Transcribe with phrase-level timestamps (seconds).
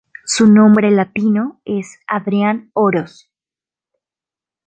[0.25, 3.29] Su nombre latino es "Adrian oros.